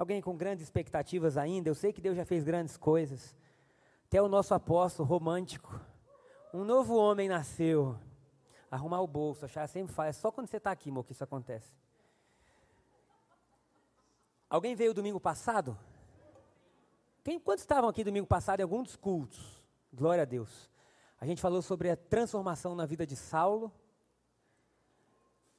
[0.00, 1.68] Alguém com grandes expectativas ainda?
[1.68, 3.36] Eu sei que Deus já fez grandes coisas.
[4.06, 5.78] Até o nosso apóstolo romântico.
[6.54, 7.98] Um novo homem nasceu.
[8.70, 10.16] Arrumar o bolso, achar sempre faz.
[10.16, 11.70] É só quando você está aqui, amor, que isso acontece.
[14.48, 15.78] Alguém veio domingo passado?
[17.22, 19.62] Quem, quantos estavam aqui domingo passado em algum dos cultos?
[19.92, 20.70] Glória a Deus.
[21.20, 23.70] A gente falou sobre a transformação na vida de Saulo.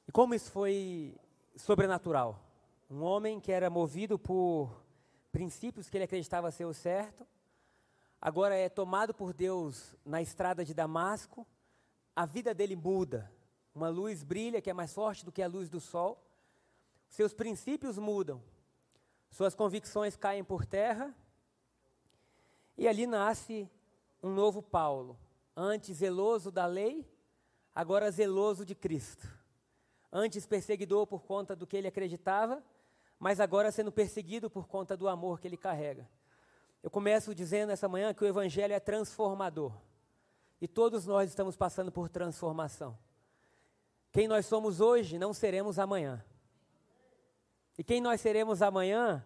[0.08, 1.14] E como isso foi
[1.54, 2.50] sobrenatural.
[2.94, 4.84] Um homem que era movido por
[5.32, 7.26] princípios que ele acreditava ser o certo,
[8.20, 11.46] agora é tomado por Deus na estrada de Damasco,
[12.14, 13.32] a vida dele muda.
[13.74, 16.22] Uma luz brilha que é mais forte do que a luz do sol.
[17.08, 18.42] Seus princípios mudam.
[19.30, 21.16] Suas convicções caem por terra.
[22.76, 23.70] E ali nasce
[24.22, 25.18] um novo Paulo,
[25.56, 27.10] antes zeloso da lei,
[27.74, 29.26] agora zeloso de Cristo.
[30.12, 32.62] Antes perseguidor por conta do que ele acreditava,
[33.22, 36.08] mas agora sendo perseguido por conta do amor que ele carrega.
[36.82, 39.72] Eu começo dizendo essa manhã que o Evangelho é transformador.
[40.60, 42.98] E todos nós estamos passando por transformação.
[44.10, 46.20] Quem nós somos hoje, não seremos amanhã.
[47.78, 49.24] E quem nós seremos amanhã,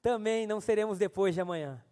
[0.00, 1.84] também não seremos depois de amanhã.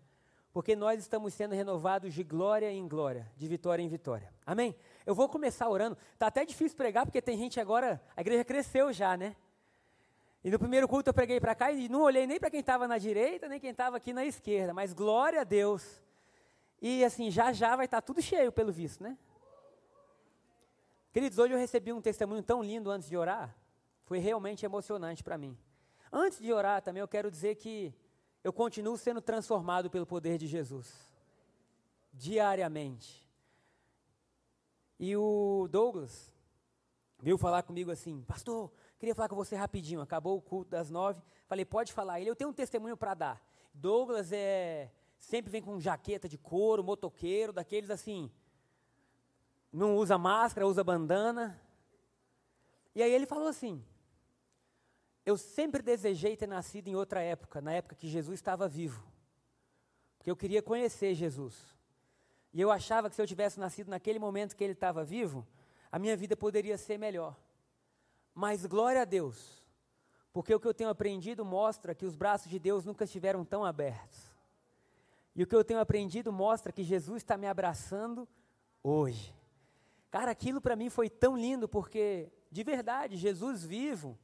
[0.55, 4.33] Porque nós estamos sendo renovados de glória em glória, de vitória em vitória.
[4.47, 4.75] Amém?
[5.05, 5.99] Eu vou começar orando.
[6.15, 9.37] Está até difícil pregar, porque tem gente agora, a igreja cresceu já, né?
[10.43, 12.89] E no primeiro culto eu preguei para cá e não olhei nem para quem estava
[12.89, 16.01] na direita, nem quem estava aqui na esquerda, mas glória a Deus.
[16.81, 19.19] E assim, já já vai estar tá tudo cheio pelo visto, né?
[21.13, 23.55] Queridos, hoje eu recebi um testemunho tão lindo antes de orar,
[24.05, 25.59] foi realmente emocionante para mim.
[26.11, 27.95] Antes de orar também eu quero dizer que
[28.43, 30.91] eu continuo sendo transformado pelo poder de Jesus,
[32.12, 33.29] diariamente.
[34.99, 36.33] E o Douglas
[37.19, 40.03] veio falar comigo assim, pastor, Queria falar com você rapidinho.
[40.03, 41.22] Acabou o culto das nove.
[41.49, 42.21] Falei, pode falar.
[42.21, 43.43] Ele, eu tenho um testemunho para dar.
[43.72, 48.31] Douglas é sempre vem com jaqueta de couro, motoqueiro, daqueles assim.
[49.72, 51.59] Não usa máscara, usa bandana.
[52.94, 53.83] E aí ele falou assim:
[55.25, 59.03] Eu sempre desejei ter nascido em outra época, na época que Jesus estava vivo.
[60.19, 61.75] Porque eu queria conhecer Jesus.
[62.53, 65.47] E eu achava que se eu tivesse nascido naquele momento que ele estava vivo,
[65.91, 67.34] a minha vida poderia ser melhor.
[68.35, 69.63] Mas glória a Deus,
[70.33, 73.65] porque o que eu tenho aprendido mostra que os braços de Deus nunca estiveram tão
[73.65, 74.31] abertos.
[75.35, 78.29] E o que eu tenho aprendido mostra que Jesus está me abraçando
[78.83, 79.35] hoje.
[80.11, 84.19] Cara, aquilo para mim foi tão lindo, porque, de verdade, Jesus vivo,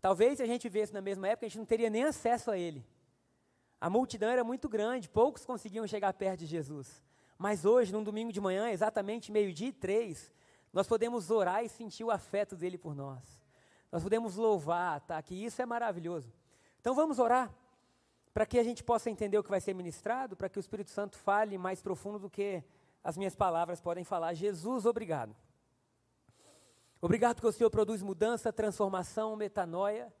[0.00, 2.58] talvez se a gente visse na mesma época, a gente não teria nem acesso a
[2.58, 2.86] Ele.
[3.80, 7.02] A multidão era muito grande, poucos conseguiam chegar perto de Jesus.
[7.38, 10.30] Mas hoje, num domingo de manhã, exatamente meio-dia e três,
[10.70, 13.39] nós podemos orar e sentir o afeto dele por nós.
[13.90, 15.20] Nós podemos louvar, tá?
[15.22, 16.32] Que isso é maravilhoso.
[16.80, 17.52] Então vamos orar
[18.32, 20.90] para que a gente possa entender o que vai ser ministrado, para que o Espírito
[20.90, 22.62] Santo fale mais profundo do que
[23.02, 24.34] as minhas palavras podem falar.
[24.34, 25.34] Jesus, obrigado.
[27.00, 30.12] Obrigado porque o Senhor produz mudança, transformação, metanoia.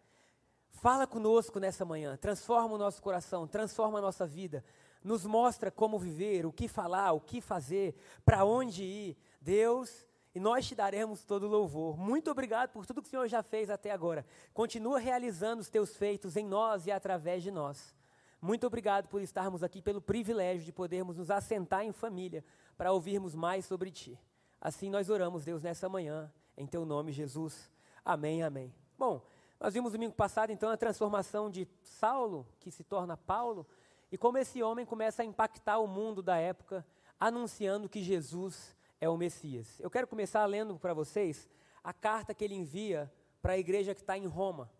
[0.70, 4.64] Fala conosco nessa manhã, transforma o nosso coração, transforma a nossa vida,
[5.04, 7.94] nos mostra como viver, o que falar, o que fazer,
[8.24, 9.16] para onde ir.
[9.40, 11.96] Deus, e nós te daremos todo louvor.
[11.96, 14.24] Muito obrigado por tudo que o Senhor já fez até agora.
[14.54, 17.94] Continua realizando os teus feitos em nós e através de nós.
[18.40, 22.44] Muito obrigado por estarmos aqui, pelo privilégio de podermos nos assentar em família
[22.76, 24.18] para ouvirmos mais sobre Ti.
[24.60, 27.70] Assim nós oramos, Deus, nessa manhã, em Teu nome, Jesus.
[28.04, 28.72] Amém, amém.
[28.98, 29.22] Bom,
[29.58, 33.66] nós vimos domingo passado, então, a transformação de Saulo, que se torna Paulo,
[34.10, 36.86] e como esse homem começa a impactar o mundo da época,
[37.18, 39.80] anunciando que Jesus é o Messias.
[39.80, 41.48] Eu quero começar lendo para vocês
[41.82, 43.10] a carta que ele envia
[43.40, 44.70] para a igreja que está em Roma.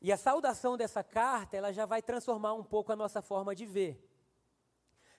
[0.00, 3.64] E a saudação dessa carta, ela já vai transformar um pouco a nossa forma de
[3.64, 4.10] ver.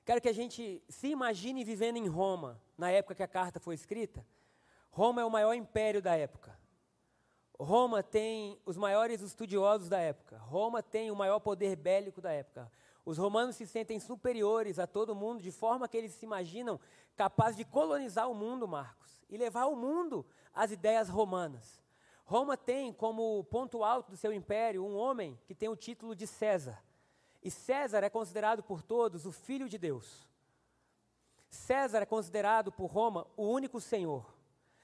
[0.04, 3.74] Quero que a gente se imagine vivendo em Roma, na época que a carta foi
[3.74, 4.24] escrita.
[4.92, 6.56] Roma é o maior império da época.
[7.58, 10.38] Roma tem os maiores estudiosos da época.
[10.38, 12.72] Roma tem o maior poder bélico da época.
[13.06, 16.80] Os romanos se sentem superiores a todo mundo, de forma que eles se imaginam
[17.16, 21.84] capazes de colonizar o mundo, Marcos, e levar o mundo às ideias romanas.
[22.26, 26.26] Roma tem como ponto alto do seu império um homem que tem o título de
[26.26, 26.82] César.
[27.44, 30.28] E César é considerado por todos o filho de Deus.
[31.50, 34.26] César é considerado por Roma o único senhor.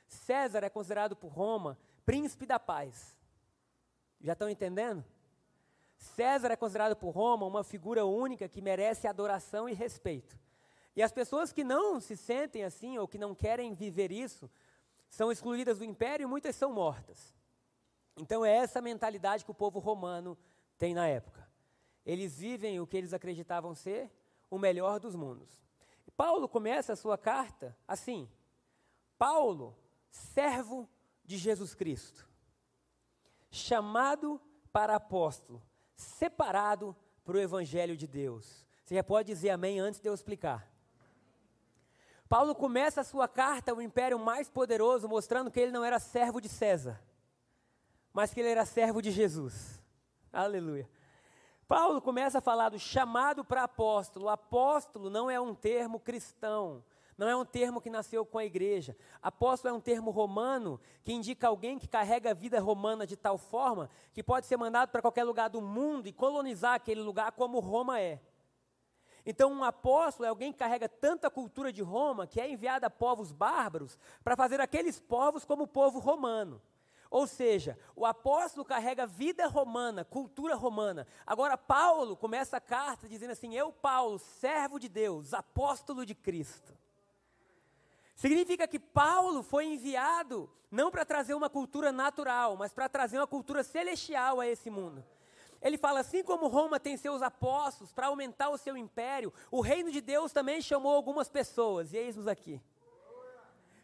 [0.08, 3.18] César é considerado por Roma príncipe da paz.
[4.20, 5.04] Já estão entendendo?
[5.98, 10.38] César é considerado por Roma uma figura única que merece adoração e respeito.
[10.96, 14.50] E as pessoas que não se sentem assim ou que não querem viver isso
[15.10, 17.36] são excluídas do império e muitas são mortas.
[18.18, 20.38] Então é essa mentalidade que o povo romano
[20.78, 21.48] tem na época.
[22.06, 24.12] Eles vivem o que eles acreditavam ser
[24.50, 25.62] o melhor dos mundos.
[26.18, 28.30] Paulo começa a sua carta assim:
[29.18, 29.76] Paulo,
[30.10, 30.88] servo
[31.24, 32.30] de Jesus Cristo,
[33.50, 34.40] chamado
[34.72, 35.62] para apóstolo,
[35.96, 38.68] separado para o evangelho de Deus.
[38.84, 40.71] Você já pode dizer amém antes de eu explicar.
[42.32, 46.40] Paulo começa a sua carta ao império mais poderoso, mostrando que ele não era servo
[46.40, 46.98] de César,
[48.14, 49.84] mas que ele era servo de Jesus.
[50.32, 50.90] Aleluia.
[51.68, 54.30] Paulo começa a falar do chamado para apóstolo.
[54.30, 56.82] Apóstolo não é um termo cristão,
[57.18, 58.96] não é um termo que nasceu com a igreja.
[59.22, 63.38] Apóstolo é um termo romano que indica alguém que carrega a vida romana de tal
[63.38, 67.60] forma que pode ser mandado para qualquer lugar do mundo e colonizar aquele lugar como
[67.60, 68.22] Roma é.
[69.26, 72.90] Então, um apóstolo é alguém que carrega tanta cultura de Roma que é enviado a
[72.90, 76.62] povos bárbaros para fazer aqueles povos como o povo romano.
[77.10, 81.06] Ou seja, o apóstolo carrega vida romana, cultura romana.
[81.28, 86.74] Agora, Paulo começa a carta dizendo assim: Eu, Paulo, servo de Deus, apóstolo de Cristo.
[88.16, 93.28] Significa que Paulo foi enviado não para trazer uma cultura natural, mas para trazer uma
[93.28, 95.04] cultura celestial a esse mundo.
[95.62, 99.92] Ele fala assim como Roma tem seus apóstolos para aumentar o seu império, o reino
[99.92, 102.60] de Deus também chamou algumas pessoas, e eis-nos aqui.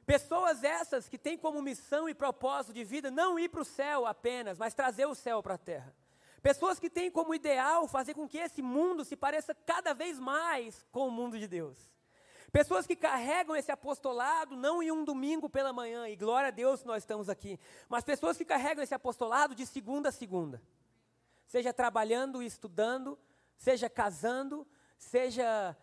[0.05, 4.05] Pessoas essas que têm como missão e propósito de vida não ir para o céu
[4.05, 5.93] apenas, mas trazer o céu para a terra.
[6.41, 10.85] Pessoas que têm como ideal fazer com que esse mundo se pareça cada vez mais
[10.91, 11.77] com o mundo de Deus.
[12.51, 16.85] Pessoas que carregam esse apostolado não em um domingo pela manhã, e glória a Deus
[16.85, 17.59] nós estamos aqui,
[17.89, 20.61] mas pessoas que carregam esse apostolado de segunda a segunda
[21.47, 23.17] seja trabalhando e estudando,
[23.57, 24.67] seja casando,
[24.97, 25.75] seja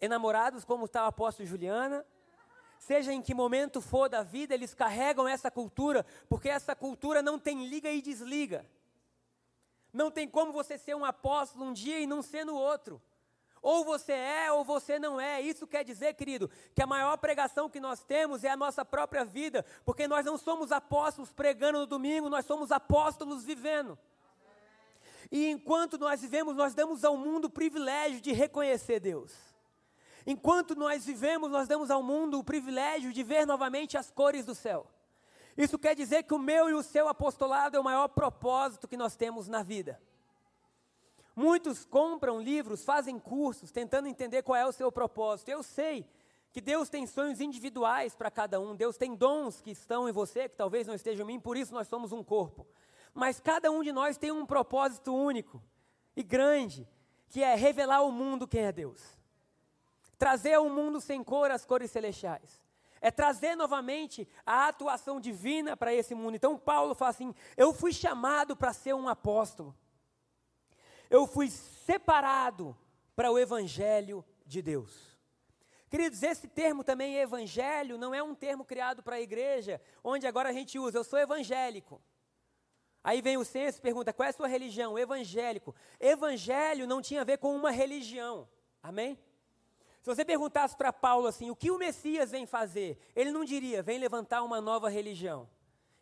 [0.00, 2.04] enamorados, como está o apóstolo Juliana,
[2.78, 7.38] seja em que momento for da vida, eles carregam essa cultura, porque essa cultura não
[7.38, 8.68] tem liga e desliga.
[9.92, 13.00] Não tem como você ser um apóstolo um dia e não ser no outro.
[13.62, 15.40] Ou você é ou você não é.
[15.40, 19.24] Isso quer dizer, querido, que a maior pregação que nós temos é a nossa própria
[19.24, 23.98] vida, porque nós não somos apóstolos pregando no domingo, nós somos apóstolos vivendo.
[25.34, 29.32] E enquanto nós vivemos, nós damos ao mundo o privilégio de reconhecer Deus.
[30.24, 34.54] Enquanto nós vivemos, nós damos ao mundo o privilégio de ver novamente as cores do
[34.54, 34.86] céu.
[35.58, 38.96] Isso quer dizer que o meu e o seu apostolado é o maior propósito que
[38.96, 40.00] nós temos na vida.
[41.34, 45.48] Muitos compram livros, fazem cursos, tentando entender qual é o seu propósito.
[45.48, 46.08] Eu sei
[46.52, 50.48] que Deus tem sonhos individuais para cada um, Deus tem dons que estão em você,
[50.48, 52.64] que talvez não estejam em mim, por isso nós somos um corpo.
[53.14, 55.62] Mas cada um de nós tem um propósito único
[56.16, 56.88] e grande,
[57.28, 59.00] que é revelar ao mundo quem é Deus.
[60.18, 62.62] Trazer ao mundo sem cor as cores celestiais.
[63.00, 66.34] É trazer novamente a atuação divina para esse mundo.
[66.34, 69.76] Então Paulo fala assim: eu fui chamado para ser um apóstolo.
[71.08, 72.76] Eu fui separado
[73.14, 75.14] para o evangelho de Deus.
[75.88, 80.48] Queridos, esse termo também, evangelho, não é um termo criado para a igreja, onde agora
[80.48, 82.02] a gente usa, eu sou evangélico.
[83.04, 84.98] Aí vem o censo e pergunta: qual é a sua religião?
[84.98, 85.74] Evangélico.
[86.00, 88.48] Evangelho não tinha a ver com uma religião.
[88.82, 89.18] Amém?
[90.00, 92.98] Se você perguntasse para Paulo assim, o que o Messias vem fazer?
[93.14, 95.48] Ele não diria, vem levantar uma nova religião.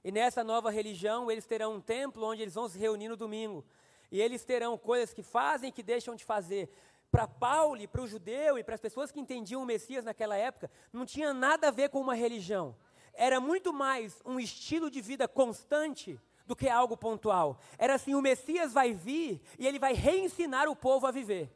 [0.05, 3.65] E nessa nova religião, eles terão um templo onde eles vão se reunir no domingo.
[4.11, 6.69] E eles terão coisas que fazem e que deixam de fazer.
[7.11, 10.37] Para Paulo e para o judeu e para as pessoas que entendiam o Messias naquela
[10.37, 12.75] época, não tinha nada a ver com uma religião.
[13.13, 16.19] Era muito mais um estilo de vida constante
[16.53, 17.59] do que algo pontual.
[17.79, 21.51] Era assim: o Messias vai vir e ele vai reensinar o povo a viver.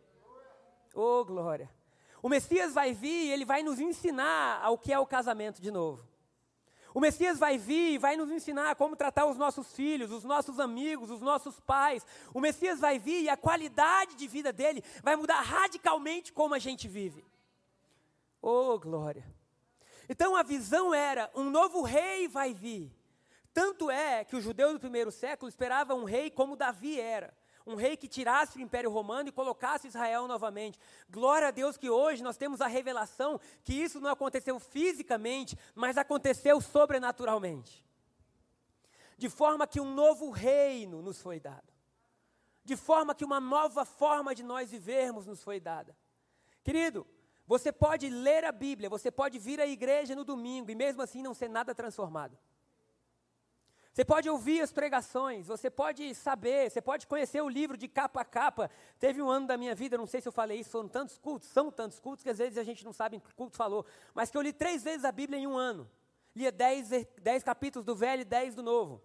[0.94, 1.70] Oh, glória!
[2.22, 5.70] O Messias vai vir e ele vai nos ensinar ao que é o casamento de
[5.70, 6.02] novo.
[6.94, 10.58] O Messias vai vir e vai nos ensinar como tratar os nossos filhos, os nossos
[10.58, 12.06] amigos, os nossos pais.
[12.32, 16.58] O Messias vai vir e a qualidade de vida dele vai mudar radicalmente como a
[16.58, 17.22] gente vive.
[18.40, 19.24] Oh, glória!
[20.08, 22.90] Então a visão era: um novo rei vai vir.
[23.56, 27.32] Tanto é que os judeus do primeiro século esperavam um rei como Davi era.
[27.66, 30.78] Um rei que tirasse o Império Romano e colocasse Israel novamente.
[31.08, 35.96] Glória a Deus que hoje nós temos a revelação que isso não aconteceu fisicamente, mas
[35.96, 37.82] aconteceu sobrenaturalmente.
[39.16, 41.72] De forma que um novo reino nos foi dado.
[42.62, 45.96] de forma que uma nova forma de nós vivermos nos foi dada.
[46.62, 47.06] Querido,
[47.46, 51.22] você pode ler a Bíblia, você pode vir à igreja no domingo e mesmo assim
[51.22, 52.36] não ser nada transformado.
[53.96, 58.20] Você pode ouvir as pregações, você pode saber, você pode conhecer o livro de capa
[58.20, 58.70] a capa.
[58.98, 61.48] Teve um ano da minha vida, não sei se eu falei isso, foram tantos cultos,
[61.48, 64.36] são tantos cultos que às vezes a gente não sabe que culto falou, mas que
[64.36, 65.90] eu li três vezes a Bíblia em um ano.
[66.34, 66.90] Lia dez,
[67.22, 69.00] dez capítulos do Velho e dez do Novo.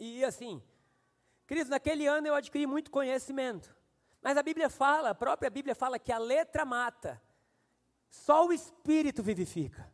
[0.00, 0.62] E assim,
[1.46, 3.76] queridos, naquele ano eu adquiri muito conhecimento.
[4.22, 7.20] Mas a Bíblia fala, a própria Bíblia fala que a letra mata,
[8.08, 9.91] só o Espírito vivifica.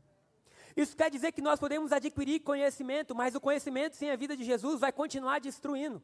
[0.77, 4.45] Isso quer dizer que nós podemos adquirir conhecimento, mas o conhecimento sem a vida de
[4.45, 6.03] Jesus vai continuar destruindo.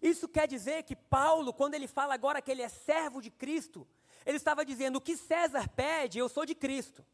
[0.00, 3.86] Isso quer dizer que Paulo, quando ele fala agora que ele é servo de Cristo,
[4.26, 7.04] ele estava dizendo: o que César pede, eu sou de Cristo.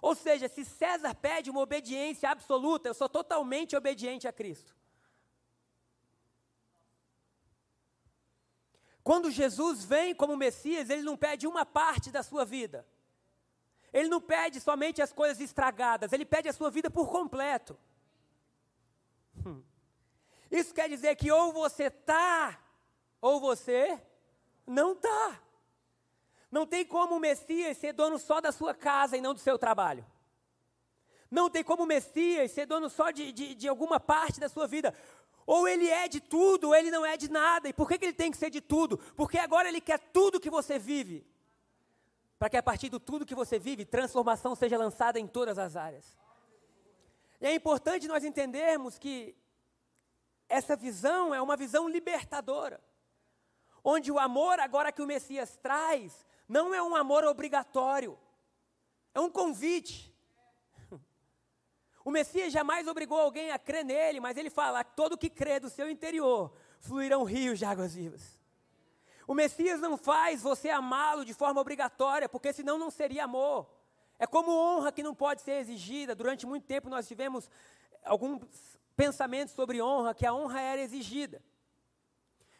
[0.00, 4.76] Ou seja, se César pede uma obediência absoluta, eu sou totalmente obediente a Cristo.
[9.02, 12.86] Quando Jesus vem como Messias, ele não pede uma parte da sua vida.
[13.96, 17.78] Ele não pede somente as coisas estragadas, ele pede a sua vida por completo.
[19.44, 19.62] Hum.
[20.50, 22.60] Isso quer dizer que ou você está,
[23.22, 23.98] ou você
[24.66, 25.40] não está.
[26.50, 29.58] Não tem como o Messias ser dono só da sua casa e não do seu
[29.58, 30.04] trabalho.
[31.30, 34.66] Não tem como o Messias ser dono só de, de, de alguma parte da sua
[34.66, 34.92] vida.
[35.46, 37.66] Ou ele é de tudo, ou ele não é de nada.
[37.66, 38.98] E por que, que ele tem que ser de tudo?
[39.16, 41.26] Porque agora ele quer tudo que você vive
[42.38, 45.76] para que a partir de tudo que você vive, transformação seja lançada em todas as
[45.76, 46.16] áreas.
[47.40, 49.34] E é importante nós entendermos que
[50.48, 52.80] essa visão é uma visão libertadora,
[53.82, 58.18] onde o amor, agora que o Messias traz, não é um amor obrigatório,
[59.14, 60.14] é um convite.
[62.04, 65.68] O Messias jamais obrigou alguém a crer nele, mas ele fala: todo que crê do
[65.68, 68.35] seu interior fluirão rios de águas vivas.
[69.26, 73.66] O Messias não faz você amá-lo de forma obrigatória, porque senão não seria amor.
[74.18, 76.14] É como honra que não pode ser exigida.
[76.14, 77.50] Durante muito tempo nós tivemos
[78.04, 78.40] alguns
[78.96, 81.42] pensamentos sobre honra, que a honra era exigida.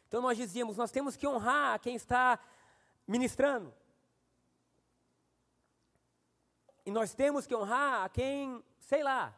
[0.08, 2.38] Então nós dizíamos, nós temos que honrar quem está
[3.06, 3.72] ministrando.
[6.84, 9.34] E nós temos que honrar a quem, sei lá.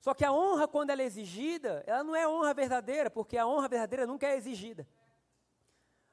[0.00, 3.46] Só que a honra, quando ela é exigida, ela não é honra verdadeira, porque a
[3.46, 4.86] honra verdadeira nunca é exigida.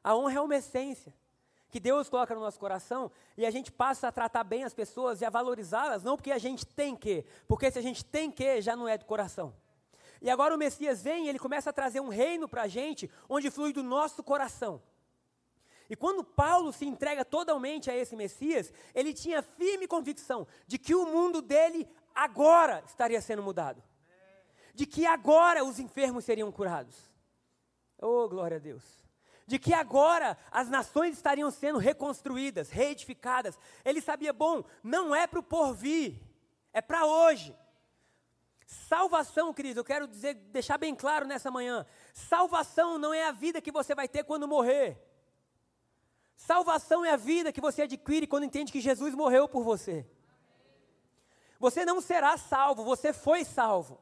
[0.10, 1.14] A honra é uma essência
[1.70, 5.22] que Deus coloca no nosso coração e a gente passa a tratar bem as pessoas
[5.22, 8.60] e a valorizá-las, não porque a gente tem que, porque se a gente tem que,
[8.60, 9.54] já não é do coração.
[10.20, 13.08] E agora o Messias vem e ele começa a trazer um reino para a gente,
[13.30, 14.82] onde flui do nosso coração.
[15.88, 20.96] E quando Paulo se entrega totalmente a esse Messias, ele tinha firme convicção de que
[20.96, 23.84] o mundo dele agora estaria sendo mudado.
[24.74, 26.98] De que agora os enfermos seriam curados.
[28.02, 28.99] Oh, glória a Deus
[29.50, 33.58] de que agora as nações estariam sendo reconstruídas, reedificadas.
[33.84, 36.22] Ele sabia, bom, não é para o porvir,
[36.72, 37.58] é para hoje.
[38.68, 43.60] Salvação, querido, eu quero dizer, deixar bem claro nessa manhã: salvação não é a vida
[43.60, 45.04] que você vai ter quando morrer.
[46.36, 50.06] Salvação é a vida que você adquire quando entende que Jesus morreu por você.
[51.60, 54.00] Você não será salvo, você foi salvo.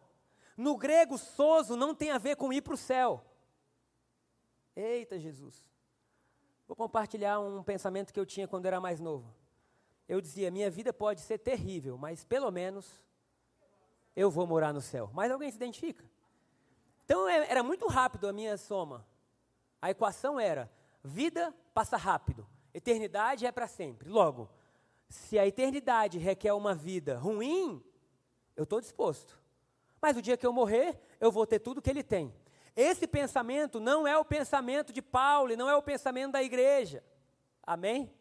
[0.57, 3.23] No grego, soso não tem a ver com ir para o céu.
[4.77, 5.67] Eita Jesus.
[6.67, 9.33] Vou compartilhar um pensamento que eu tinha quando era mais novo.
[10.07, 13.03] Eu dizia: minha vida pode ser terrível, mas pelo menos
[14.15, 15.09] eu vou morar no céu.
[15.13, 16.05] Mas alguém se identifica?
[17.03, 19.03] Então é, era muito rápido a minha soma.
[19.81, 20.71] A equação era:
[21.03, 24.07] vida passa rápido, eternidade é para sempre.
[24.07, 24.47] Logo,
[25.09, 27.83] se a eternidade requer uma vida ruim,
[28.55, 29.39] eu estou disposto.
[29.99, 32.31] Mas o dia que eu morrer, eu vou ter tudo que ele tem.
[32.77, 37.03] Esse pensamento não é o pensamento de Paulo não é o pensamento da igreja.
[37.63, 38.13] Amém?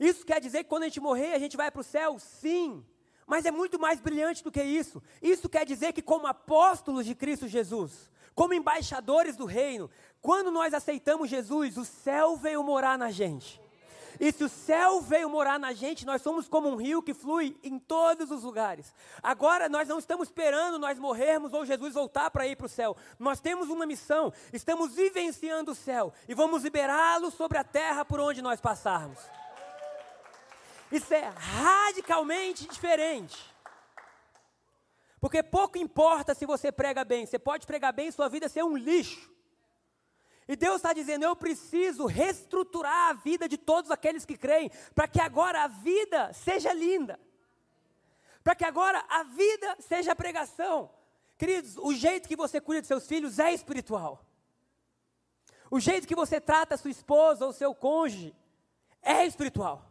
[0.00, 2.18] Isso quer dizer que quando a gente morrer, a gente vai para o céu?
[2.18, 2.82] Sim.
[3.26, 5.02] Mas é muito mais brilhante do que isso.
[5.20, 9.90] Isso quer dizer que, como apóstolos de Cristo Jesus, como embaixadores do reino,
[10.22, 13.60] quando nós aceitamos Jesus, o céu veio morar na gente.
[14.18, 17.58] E se o céu veio morar na gente, nós somos como um rio que flui
[17.62, 18.94] em todos os lugares.
[19.22, 22.96] Agora nós não estamos esperando nós morrermos ou Jesus voltar para ir para o céu.
[23.18, 28.20] Nós temos uma missão, estamos vivenciando o céu e vamos liberá-lo sobre a terra por
[28.20, 29.18] onde nós passarmos.
[30.90, 33.54] Isso é radicalmente diferente.
[35.20, 38.62] Porque pouco importa se você prega bem, você pode pregar bem e sua vida ser
[38.62, 39.35] um lixo.
[40.48, 45.08] E Deus está dizendo: eu preciso reestruturar a vida de todos aqueles que creem, para
[45.08, 47.18] que agora a vida seja linda,
[48.44, 50.90] para que agora a vida seja pregação.
[51.36, 54.24] Queridos, o jeito que você cuida de seus filhos é espiritual.
[55.70, 58.34] O jeito que você trata sua esposa ou seu cônjuge
[59.02, 59.84] é espiritual.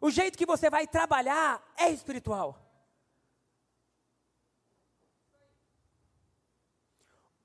[0.00, 2.60] O jeito que você vai trabalhar é espiritual.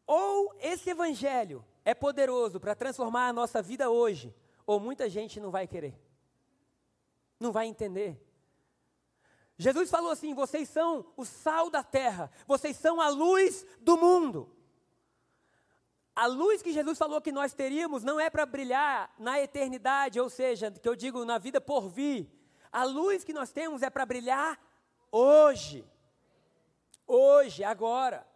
[0.06, 4.34] Ou esse evangelho é poderoso para transformar a nossa vida hoje,
[4.66, 6.00] ou muita gente não vai querer,
[7.40, 8.24] não vai entender.
[9.58, 14.56] Jesus falou assim: vocês são o sal da terra, vocês são a luz do mundo.
[16.16, 20.30] A luz que Jesus falou que nós teríamos não é para brilhar na eternidade, ou
[20.30, 22.30] seja, que eu digo na vida por vir.
[22.72, 24.60] A luz que nós temos é para brilhar
[25.12, 25.84] hoje.
[27.08, 28.29] Hoje, agora.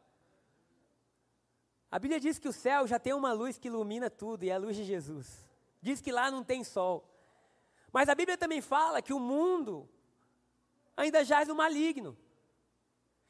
[1.94, 4.54] A Bíblia diz que o céu já tem uma luz que ilumina tudo, e é
[4.54, 5.48] a luz de Jesus.
[5.80, 7.08] Diz que lá não tem sol.
[7.92, 9.88] Mas a Bíblia também fala que o mundo
[10.98, 12.18] ainda jaz no maligno.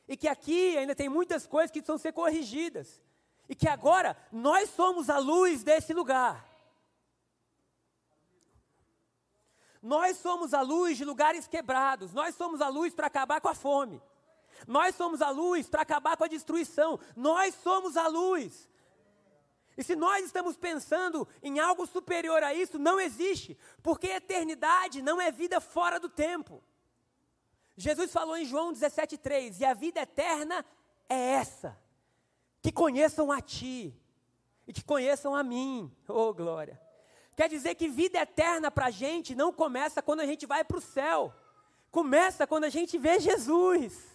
[0.08, 3.04] E que aqui ainda tem muitas coisas que precisam ser corrigidas.
[3.50, 6.48] E que agora nós somos a luz desse lugar.
[9.82, 12.14] Nós somos a luz de lugares quebrados.
[12.14, 14.02] Nós somos a luz para acabar com a fome.
[14.68, 17.00] Nós somos a luz para acabar com a destruição.
[17.16, 18.70] Nós somos a luz.
[19.78, 25.20] E se nós estamos pensando em algo superior a isso, não existe, porque eternidade não
[25.20, 26.64] é vida fora do tempo.
[27.76, 30.64] Jesus falou em João 17,3: E a vida eterna
[31.10, 31.78] é essa,
[32.62, 34.00] que conheçam a Ti
[34.68, 35.92] e que conheçam a mim.
[36.08, 36.80] Oh, glória!
[37.36, 40.78] Quer dizer que vida eterna para a gente não começa quando a gente vai para
[40.78, 41.34] o céu,
[41.90, 44.13] começa quando a gente vê Jesus.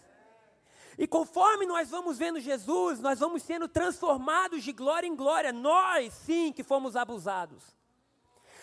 [0.98, 5.52] E conforme nós vamos vendo Jesus, nós vamos sendo transformados de glória em glória.
[5.52, 7.62] Nós, sim, que fomos abusados.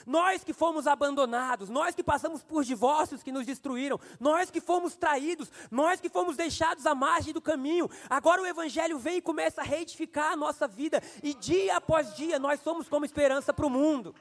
[0.05, 4.95] Nós que fomos abandonados, nós que passamos por divórcios que nos destruíram, nós que fomos
[4.95, 7.89] traídos, nós que fomos deixados à margem do caminho.
[8.07, 12.37] Agora o Evangelho vem e começa a reedificar a nossa vida, e dia após dia
[12.37, 14.13] nós somos como esperança para o mundo.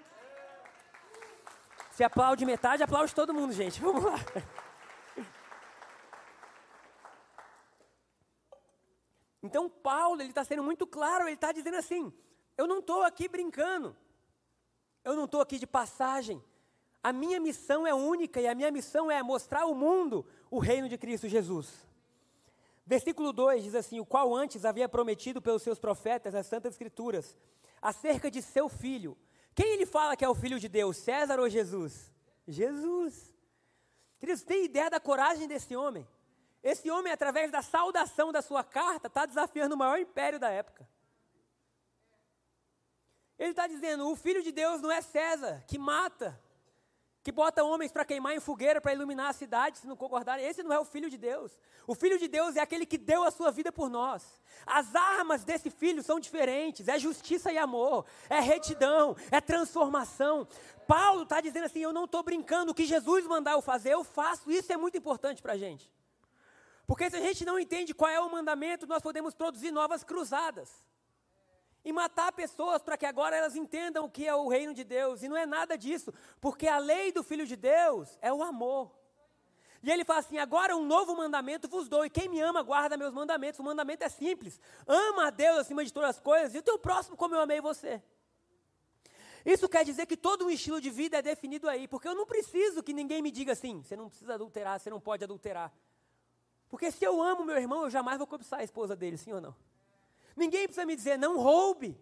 [1.90, 3.78] Se aplaude metade, aplaude todo mundo, gente.
[3.80, 4.18] Vamos lá.
[9.44, 12.12] Então Paulo ele está sendo muito claro, ele está dizendo assim:
[12.56, 13.96] eu não estou aqui brincando.
[15.04, 16.42] Eu não estou aqui de passagem.
[17.02, 20.88] A minha missão é única e a minha missão é mostrar ao mundo o reino
[20.88, 21.86] de Cristo Jesus.
[22.86, 27.36] Versículo 2 diz assim: O qual antes havia prometido pelos seus profetas as Santas Escrituras,
[27.82, 29.16] acerca de seu filho.
[29.54, 32.10] Quem ele fala que é o filho de Deus, César ou Jesus?
[32.48, 33.34] Jesus.
[34.18, 36.08] Queridos, tem ideia da coragem desse homem?
[36.64, 40.88] Esse homem, através da saudação da sua carta, está desafiando o maior império da época.
[43.38, 46.40] Ele está dizendo: o filho de Deus não é César, que mata,
[47.22, 50.46] que bota homens para queimar em fogueira para iluminar a cidade, se não concordarem.
[50.46, 51.52] Esse não é o filho de Deus.
[51.86, 54.40] O filho de Deus é aquele que deu a sua vida por nós.
[54.66, 60.48] As armas desse filho são diferentes: é justiça e amor, é retidão, é transformação.
[60.88, 64.02] Paulo está dizendo assim: eu não estou brincando, o que Jesus mandar eu fazer, eu
[64.02, 64.50] faço.
[64.50, 65.92] Isso é muito importante para a gente.
[66.86, 70.84] Porque se a gente não entende qual é o mandamento, nós podemos produzir novas cruzadas
[71.84, 75.22] e matar pessoas para que agora elas entendam o que é o reino de Deus.
[75.22, 78.90] E não é nada disso, porque a lei do Filho de Deus é o amor.
[79.82, 82.96] E ele fala assim: agora um novo mandamento vos dou, e quem me ama guarda
[82.96, 83.60] meus mandamentos.
[83.60, 86.78] O mandamento é simples: ama a Deus acima de todas as coisas, e o teu
[86.78, 88.02] próximo como eu amei você.
[89.44, 92.24] Isso quer dizer que todo um estilo de vida é definido aí, porque eu não
[92.24, 95.70] preciso que ninguém me diga assim: você não precisa adulterar, você não pode adulterar.
[96.74, 99.40] Porque se eu amo meu irmão, eu jamais vou cobiçar a esposa dele, sim ou
[99.40, 99.54] não?
[100.34, 101.96] Ninguém precisa me dizer, não roube.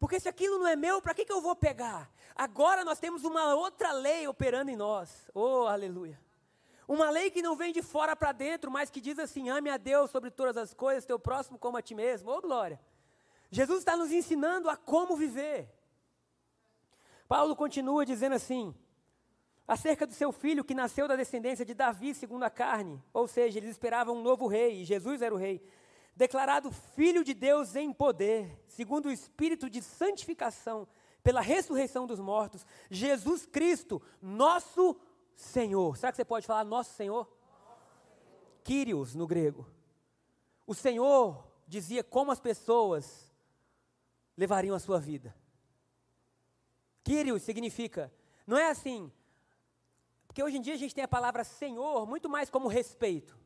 [0.00, 2.10] Porque se aquilo não é meu, para que, que eu vou pegar?
[2.34, 5.30] Agora nós temos uma outra lei operando em nós.
[5.34, 6.18] Oh, aleluia.
[6.88, 9.76] Uma lei que não vem de fora para dentro, mas que diz assim: ame a
[9.76, 12.30] Deus sobre todas as coisas, teu próximo como a ti mesmo.
[12.30, 12.80] Oh, glória.
[13.50, 15.68] Jesus está nos ensinando a como viver.
[17.28, 18.74] Paulo continua dizendo assim:
[19.66, 23.58] acerca do seu filho que nasceu da descendência de Davi segundo a carne, ou seja,
[23.58, 25.62] eles esperavam um novo rei, e Jesus era o rei
[26.16, 30.86] declarado Filho de Deus em poder, segundo o Espírito de santificação,
[31.22, 34.96] pela ressurreição dos mortos, Jesus Cristo, nosso
[35.34, 35.96] Senhor.
[35.96, 37.28] Será que você pode falar nosso Senhor?
[38.62, 39.66] Kyrios no grego.
[40.66, 43.32] O Senhor dizia como as pessoas
[44.36, 45.34] levariam a sua vida.
[47.02, 48.12] Kyrios significa,
[48.46, 49.10] não é assim,
[50.34, 53.38] porque hoje em dia a gente tem a palavra Senhor muito mais como respeito,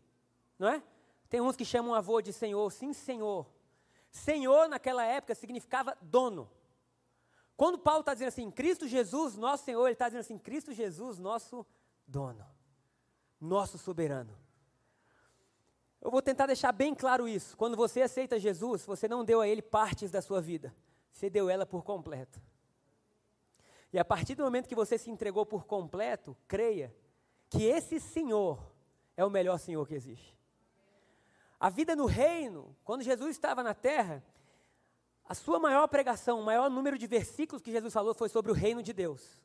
[0.58, 0.82] não é?
[1.28, 3.46] Tem uns que chamam avô de senhor, sim, senhor.
[4.10, 6.50] Senhor naquela época significava dono.
[7.58, 11.18] Quando Paulo está dizendo assim, Cristo Jesus, nosso Senhor, ele está dizendo assim, Cristo Jesus,
[11.18, 11.66] nosso
[12.06, 12.46] dono,
[13.38, 14.34] nosso soberano.
[16.00, 17.54] Eu vou tentar deixar bem claro isso.
[17.54, 20.74] Quando você aceita Jesus, você não deu a Ele partes da sua vida.
[21.12, 22.40] você deu ela por completo.
[23.92, 26.94] E a partir do momento que você se entregou por completo, creia
[27.48, 28.72] que esse Senhor
[29.16, 30.36] é o melhor Senhor que existe.
[31.58, 34.22] A vida no reino, quando Jesus estava na terra,
[35.24, 38.54] a sua maior pregação, o maior número de versículos que Jesus falou foi sobre o
[38.54, 39.42] reino de Deus.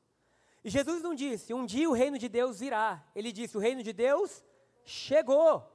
[0.64, 3.04] E Jesus não disse, um dia o reino de Deus virá.
[3.16, 4.44] Ele disse, o reino de Deus
[4.86, 5.70] chegou.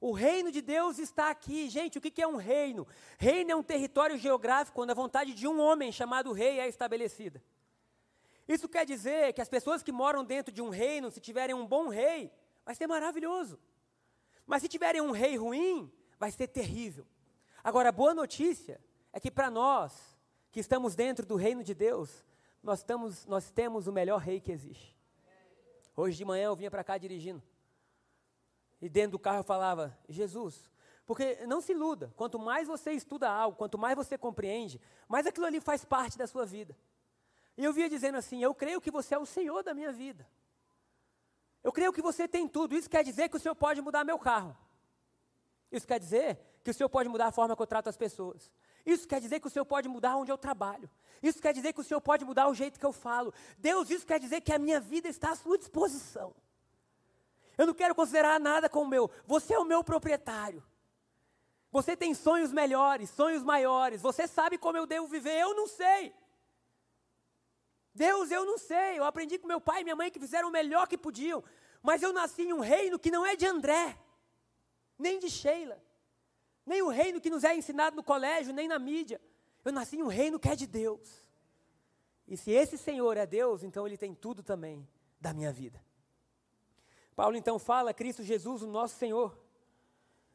[0.00, 1.68] O reino de Deus está aqui.
[1.68, 2.86] Gente, o que é um reino?
[3.18, 7.42] Reino é um território geográfico onde a vontade de um homem chamado rei é estabelecida.
[8.48, 11.66] Isso quer dizer que as pessoas que moram dentro de um reino, se tiverem um
[11.66, 12.32] bom rei,
[12.64, 13.60] vai ser maravilhoso.
[14.46, 17.06] Mas se tiverem um rei ruim, vai ser terrível.
[17.62, 18.80] Agora, a boa notícia
[19.12, 20.18] é que para nós,
[20.50, 22.24] que estamos dentro do reino de Deus,
[22.62, 24.96] nós, estamos, nós temos o melhor rei que existe.
[25.94, 27.42] Hoje de manhã eu vinha para cá dirigindo.
[28.80, 30.70] E dentro do carro eu falava, Jesus,
[31.04, 35.46] porque não se iluda, quanto mais você estuda algo, quanto mais você compreende, mais aquilo
[35.46, 36.76] ali faz parte da sua vida.
[37.58, 40.24] E eu via dizendo assim: Eu creio que você é o Senhor da minha vida.
[41.62, 42.74] Eu creio que você tem tudo.
[42.74, 44.56] Isso quer dizer que o Senhor pode mudar meu carro.
[45.70, 48.50] Isso quer dizer que o Senhor pode mudar a forma que eu trato as pessoas.
[48.86, 50.88] Isso quer dizer que o Senhor pode mudar onde eu trabalho.
[51.20, 53.34] Isso quer dizer que o Senhor pode mudar o jeito que eu falo.
[53.58, 56.32] Deus, isso quer dizer que a minha vida está à sua disposição.
[57.58, 59.10] Eu não quero considerar nada como meu.
[59.26, 60.62] Você é o meu proprietário.
[61.72, 64.00] Você tem sonhos melhores, sonhos maiores.
[64.00, 65.40] Você sabe como eu devo viver.
[65.40, 66.14] Eu não sei.
[67.98, 68.98] Deus, eu não sei.
[68.98, 71.42] Eu aprendi com meu pai e minha mãe que fizeram o melhor que podiam.
[71.82, 73.98] Mas eu nasci em um reino que não é de André,
[74.98, 75.82] nem de Sheila,
[76.64, 79.20] nem o reino que nos é ensinado no colégio, nem na mídia.
[79.64, 81.22] Eu nasci em um reino que é de Deus.
[82.26, 84.86] E se esse Senhor é Deus, então Ele tem tudo também
[85.20, 85.82] da minha vida.
[87.16, 89.36] Paulo então fala Cristo Jesus, o nosso Senhor.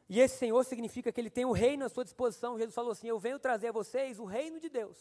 [0.10, 2.58] E esse Senhor significa que Ele tem o reino à sua disposição.
[2.58, 4.98] Jesus falou assim: Eu venho trazer a vocês o reino de Deus.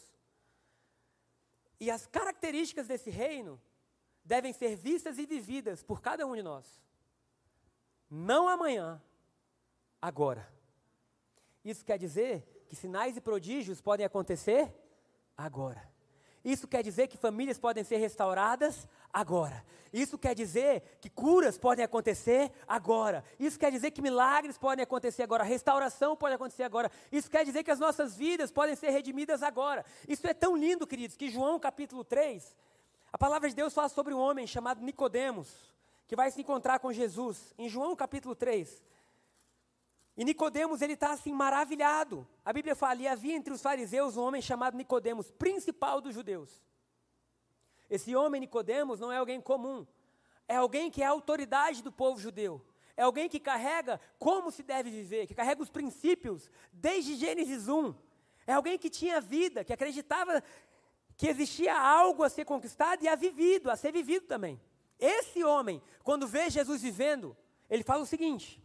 [1.83, 3.61] E as características desse reino
[4.23, 6.81] devem ser vistas e vividas por cada um de nós.
[8.09, 9.03] Não amanhã,
[10.01, 10.47] agora.
[11.61, 14.73] Isso quer dizer que sinais e prodígios podem acontecer
[15.35, 15.92] agora.
[16.43, 19.63] Isso quer dizer que famílias podem ser restauradas agora.
[19.93, 23.23] Isso quer dizer que curas podem acontecer agora.
[23.39, 25.43] Isso quer dizer que milagres podem acontecer agora.
[25.43, 26.91] Restauração pode acontecer agora.
[27.11, 29.85] Isso quer dizer que as nossas vidas podem ser redimidas agora.
[30.07, 32.55] Isso é tão lindo, queridos, que João capítulo 3,
[33.11, 35.71] a palavra de Deus fala sobre um homem chamado Nicodemos,
[36.07, 37.53] que vai se encontrar com Jesus.
[37.57, 38.81] Em João capítulo 3,
[40.15, 42.27] e Nicodemos, ele está assim maravilhado.
[42.45, 46.61] A Bíblia fala, e havia entre os fariseus um homem chamado Nicodemos, principal dos judeus.
[47.89, 49.85] Esse homem Nicodemos não é alguém comum.
[50.47, 52.61] É alguém que é a autoridade do povo judeu.
[52.95, 57.95] É alguém que carrega como se deve viver, que carrega os princípios desde Gênesis 1.
[58.45, 60.43] É alguém que tinha vida, que acreditava
[61.17, 64.61] que existia algo a ser conquistado e a vivido, a ser vivido também.
[64.99, 67.35] Esse homem, quando vê Jesus vivendo,
[67.69, 68.62] ele fala o seguinte: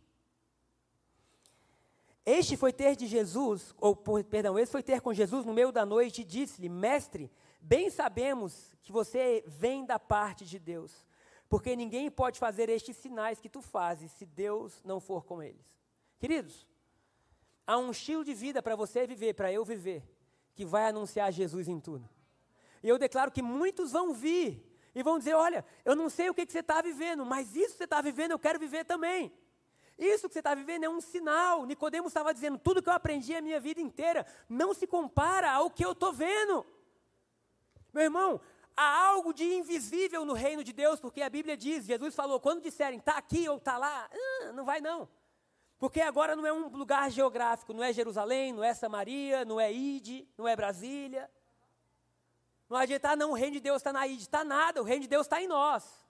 [2.24, 5.86] este foi ter de Jesus, ou perdão, esse foi ter com Jesus no meio da
[5.86, 11.06] noite e disse-lhe: Mestre, bem sabemos que você vem da parte de Deus,
[11.48, 15.78] porque ninguém pode fazer estes sinais que tu fazes se Deus não for com eles.
[16.18, 16.66] Queridos,
[17.66, 20.02] há um estilo de vida para você viver, para eu viver,
[20.54, 22.08] que vai anunciar Jesus em tudo.
[22.82, 26.34] E eu declaro que muitos vão vir e vão dizer: Olha, eu não sei o
[26.34, 29.32] que, que você está vivendo, mas isso que você está vivendo eu quero viver também.
[29.98, 31.66] Isso que você está vivendo é um sinal.
[31.66, 35.68] Nicodemos estava dizendo: tudo que eu aprendi a minha vida inteira não se compara ao
[35.70, 36.64] que eu estou vendo.
[37.92, 38.40] Meu irmão,
[38.76, 42.62] há algo de invisível no reino de Deus, porque a Bíblia diz, Jesus falou, quando
[42.62, 44.08] disserem está aqui ou está lá,
[44.54, 45.08] não vai não.
[45.78, 49.72] Porque agora não é um lugar geográfico, não é Jerusalém, não é Samaria, não é
[49.72, 51.28] Ide, não é Brasília.
[52.68, 55.02] Não adianta, ah, não, o reino de Deus está na Ide, está nada, o reino
[55.02, 56.07] de Deus está em nós.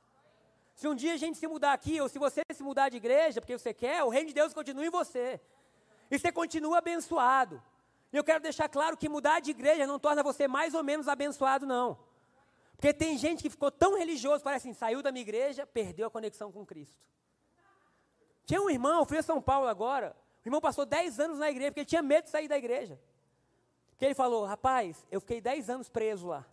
[0.79, 3.41] Se um dia a gente se mudar aqui, ou se você se mudar de igreja,
[3.41, 5.41] porque você quer, o reino de Deus continua em você.
[6.09, 7.61] E você continua abençoado.
[8.13, 11.09] E eu quero deixar claro que mudar de igreja não torna você mais ou menos
[11.09, 11.99] abençoado, não.
[12.77, 16.11] Porque tem gente que ficou tão religioso, parece assim, saiu da minha igreja, perdeu a
[16.13, 16.95] conexão com Cristo.
[18.47, 20.15] Tinha um irmão, fui a São Paulo agora,
[20.45, 23.01] o irmão passou 10 anos na igreja, porque ele tinha medo de sair da igreja.
[23.91, 26.47] Porque ele falou, rapaz, eu fiquei 10 anos preso lá.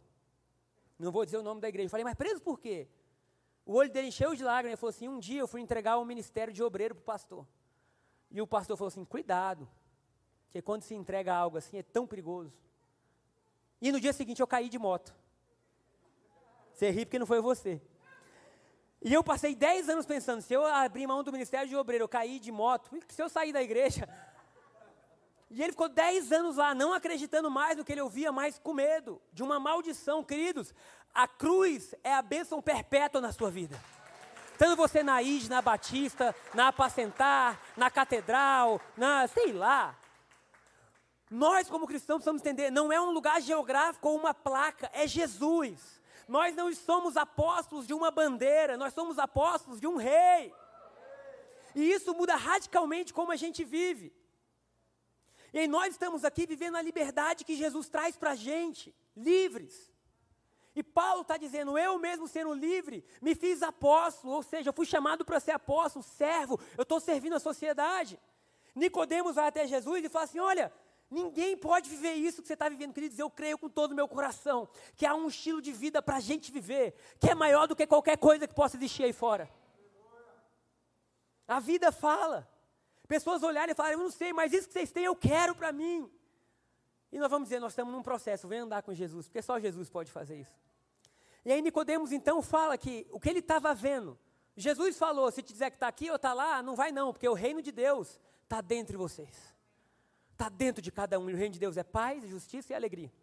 [0.97, 1.85] Não vou dizer o nome da igreja.
[1.85, 2.87] Eu falei, mas preso por quê?
[3.65, 6.05] O olho dele encheu de lágrimas e falou assim: Um dia eu fui entregar o
[6.05, 7.47] ministério de obreiro para o pastor.
[8.29, 9.67] E o pastor falou assim: Cuidado,
[10.45, 12.53] porque quando se entrega algo assim é tão perigoso.
[13.81, 15.15] E no dia seguinte eu caí de moto.
[16.73, 17.81] Você ri porque não foi você.
[19.01, 22.09] E eu passei 10 anos pensando: se eu abrir mão do ministério de obreiro, eu
[22.09, 24.07] cair de moto, se eu sair da igreja.
[25.49, 28.73] E ele ficou 10 anos lá, não acreditando mais no que ele ouvia, mas com
[28.73, 30.23] medo de uma maldição.
[30.23, 30.73] Queridos,
[31.15, 33.81] a cruz é a bênção perpétua na sua vida.
[34.57, 39.97] Tanto você na ID, na Batista, na Apacentar, na Catedral, na sei lá.
[41.31, 46.01] Nós, como cristãos, precisamos entender: não é um lugar geográfico ou uma placa, é Jesus.
[46.27, 50.53] Nós não somos apóstolos de uma bandeira, nós somos apóstolos de um rei.
[51.73, 54.13] E isso muda radicalmente como a gente vive.
[55.53, 59.94] E nós estamos aqui vivendo a liberdade que Jesus traz para a gente, livres.
[60.75, 64.85] E Paulo está dizendo: eu mesmo sendo livre, me fiz apóstolo, ou seja, eu fui
[64.85, 68.19] chamado para ser apóstolo, servo, eu estou servindo a sociedade.
[68.75, 70.71] Nicodemos vai até Jesus e fala assim: olha,
[71.09, 72.93] ninguém pode viver isso que você está vivendo.
[72.93, 76.17] Queridos, eu creio com todo o meu coração que há um estilo de vida para
[76.17, 79.49] a gente viver, que é maior do que qualquer coisa que possa existir aí fora.
[81.47, 82.47] A vida fala.
[83.07, 85.71] Pessoas olharem e falarem, eu não sei, mas isso que vocês têm eu quero para
[85.71, 86.11] mim.
[87.15, 89.89] E nós vamos dizer, nós estamos num processo, vem andar com Jesus, porque só Jesus
[89.89, 90.53] pode fazer isso.
[91.45, 94.19] E aí Nicodemos então fala que o que ele estava vendo,
[94.53, 97.29] Jesus falou, se te dizer que está aqui ou está lá, não vai não, porque
[97.29, 99.55] o reino de Deus está dentro de vocês.
[100.33, 103.13] Está dentro de cada um, e o reino de Deus é paz, justiça e alegria.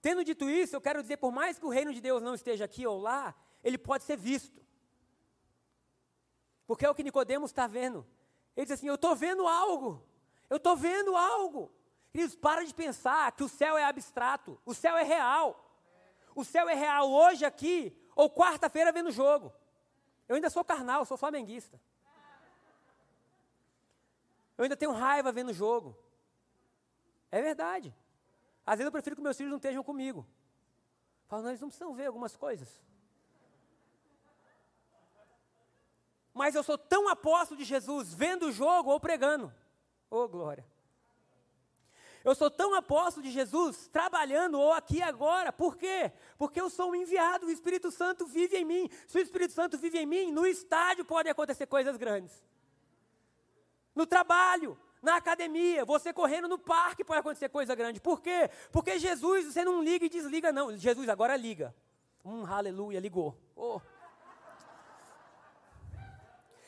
[0.00, 2.64] Tendo dito isso, eu quero dizer, por mais que o reino de Deus não esteja
[2.64, 4.64] aqui ou lá, ele pode ser visto.
[6.68, 8.06] Porque é o que Nicodemos está vendo.
[8.56, 10.06] Ele diz assim: Eu estou vendo algo.
[10.48, 11.72] Eu estou vendo algo.
[12.14, 14.56] Queridos, para de pensar que o céu é abstrato.
[14.64, 15.68] O céu é real.
[16.32, 19.52] O céu é real hoje aqui, ou quarta-feira vendo o jogo.
[20.28, 21.80] Eu ainda sou carnal, sou flamenguista.
[24.56, 25.98] Eu ainda tenho raiva vendo o jogo.
[27.32, 27.92] É verdade.
[28.64, 30.24] Às vezes eu prefiro que meus filhos não estejam comigo.
[31.26, 32.80] Falo, não, eles não precisam ver algumas coisas.
[36.32, 39.52] mas eu sou tão apóstolo de Jesus vendo o jogo ou pregando.
[40.08, 40.64] Oh, glória.
[42.24, 45.52] Eu sou tão apóstolo de Jesus trabalhando ou aqui agora.
[45.52, 46.10] Por quê?
[46.38, 48.90] Porque eu sou um enviado, o Espírito Santo vive em mim.
[49.06, 52.32] Se o Espírito Santo vive em mim, no estádio podem acontecer coisas grandes.
[53.94, 58.00] No trabalho, na academia, você correndo no parque pode acontecer coisa grande.
[58.00, 58.50] Por quê?
[58.72, 60.74] Porque Jesus, você não liga e desliga, não.
[60.74, 61.74] Jesus agora liga.
[62.24, 63.38] Um aleluia, ligou.
[63.54, 63.82] Oh.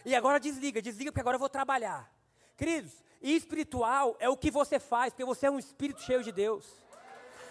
[0.04, 2.12] E agora desliga, desliga porque agora eu vou trabalhar.
[2.58, 6.66] Queridos, espiritual é o que você faz, porque você é um espírito cheio de Deus.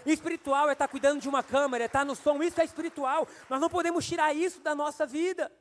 [0.05, 3.27] Espiritual é estar cuidando de uma câmera, é estar no som, isso é espiritual.
[3.49, 5.51] Nós não podemos tirar isso da nossa vida.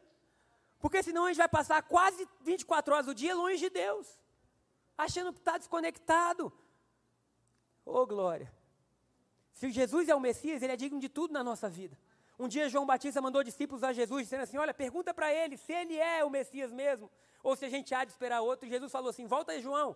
[0.79, 4.07] Porque senão a gente vai passar quase 24 horas do dia longe de Deus,
[4.99, 6.53] achando que está desconectado.
[7.87, 8.53] Oh, glória.
[9.55, 11.99] Se Jesus é o Messias, ele é digno de tudo na nossa vida.
[12.39, 15.73] Um dia João Batista mandou discípulos a Jesus, dizendo assim: Olha, pergunta para ele se
[15.73, 17.11] ele é o Messias mesmo,
[17.45, 18.69] ou se a gente há de esperar outro.
[18.69, 19.95] Jesus falou assim: Volta aí, João,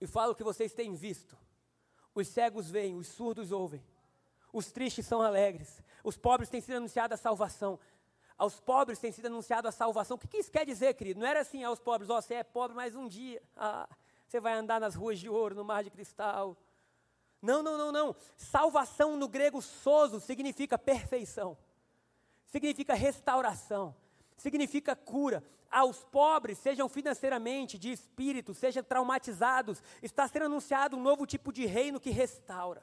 [0.00, 1.38] e fala o que vocês têm visto.
[2.14, 3.82] Os cegos veem, os surdos ouvem,
[4.52, 7.78] os tristes são alegres, os pobres têm sido anunciada a salvação.
[8.36, 10.16] Aos pobres tem sido anunciada a salvação.
[10.16, 11.20] O que, que isso quer dizer, querido?
[11.20, 13.86] Não era assim aos pobres, ó, oh, você é pobre, mas um dia ah,
[14.26, 16.56] você vai andar nas ruas de ouro, no mar de cristal.
[17.40, 18.16] Não, não, não, não.
[18.36, 21.56] Salvação no grego soso significa perfeição,
[22.46, 23.94] significa restauração,
[24.40, 25.44] significa cura.
[25.70, 31.64] Aos pobres, sejam financeiramente, de espírito, sejam traumatizados, está sendo anunciado um novo tipo de
[31.64, 32.82] reino que restaura.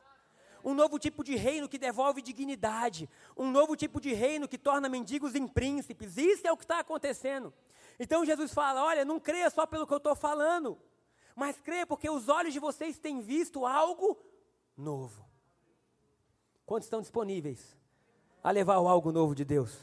[0.64, 3.10] Um novo tipo de reino que devolve dignidade.
[3.36, 6.18] Um novo tipo de reino que torna mendigos em príncipes.
[6.18, 7.54] Isso é o que está acontecendo.
[8.00, 10.78] Então Jesus fala: olha, não creia só pelo que eu estou falando,
[11.36, 14.18] mas creia porque os olhos de vocês têm visto algo
[14.76, 15.26] novo.
[16.66, 17.78] Quantos estão disponíveis
[18.44, 19.78] a levar o algo novo de Deus?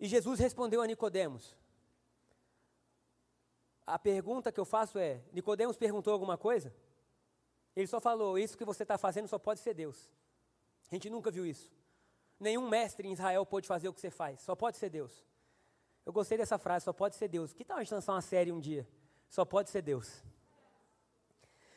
[0.00, 1.54] E Jesus respondeu a Nicodemos.
[3.86, 6.74] A pergunta que eu faço é: Nicodemos perguntou alguma coisa?
[7.76, 10.10] Ele só falou: Isso que você está fazendo só pode ser Deus.
[10.90, 11.70] A gente nunca viu isso.
[12.38, 15.26] Nenhum mestre em Israel pôde fazer o que você faz, só pode ser Deus.
[16.06, 17.52] Eu gostei dessa frase, só pode ser Deus.
[17.52, 18.88] Que tal a gente lançar uma série um dia?
[19.28, 20.24] Só pode ser Deus.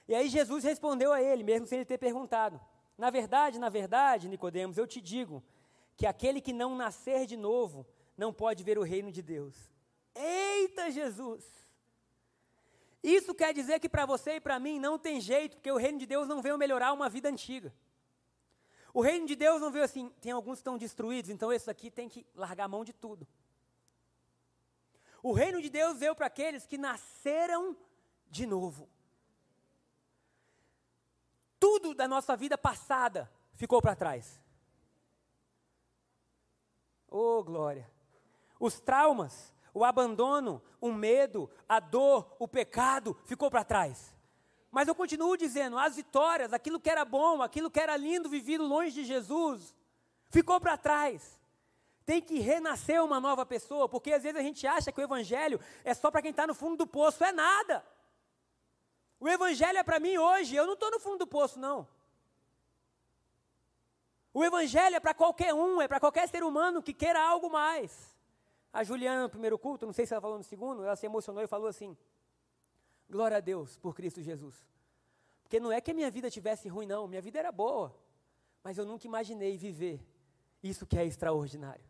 [0.08, 2.60] E aí Jesus respondeu a ele, mesmo sem ele ter perguntado.
[2.98, 5.44] Na verdade, na verdade, Nicodemos, eu te digo
[5.98, 7.86] que aquele que não nascer de novo
[8.17, 9.56] não pode ver o reino de Deus.
[10.15, 11.43] Eita Jesus!
[13.02, 15.99] Isso quer dizer que para você e para mim não tem jeito, porque o reino
[15.99, 17.73] de Deus não veio melhorar uma vida antiga.
[18.93, 21.91] O reino de Deus não veio assim, tem alguns que estão destruídos, então esse aqui
[21.91, 23.28] tem que largar a mão de tudo.
[25.21, 27.76] O reino de Deus veio para aqueles que nasceram
[28.30, 28.88] de novo
[31.63, 34.38] tudo da nossa vida passada ficou para trás.
[37.08, 37.89] Oh, glória.
[38.63, 44.15] Os traumas, O abandono, o medo, a dor, o pecado ficou para trás.
[44.71, 48.63] Mas eu continuo dizendo, as vitórias, aquilo que era bom, aquilo que era lindo vivido
[48.63, 49.76] longe de Jesus,
[50.30, 51.41] ficou para trás.
[52.06, 55.60] Tem que renascer uma nova pessoa, porque às vezes a gente acha que o evangelho
[55.84, 57.84] é só para quem está no fundo do poço, é nada.
[59.19, 61.88] O evangelho é para mim hoje, eu não estou no fundo do poço, não.
[64.32, 68.12] O evangelho é para qualquer um, é para qualquer ser humano que queira algo mais.
[68.74, 71.44] A Juliana, no primeiro culto, não sei se ela falou no segundo, ela se emocionou
[71.44, 71.96] e falou assim:
[73.08, 74.68] Glória a Deus por Cristo Jesus.
[75.44, 77.96] Porque não é que a minha vida tivesse ruim, não, minha vida era boa.
[78.64, 80.04] Mas eu nunca imaginei viver
[80.64, 81.86] isso que é extraordinário.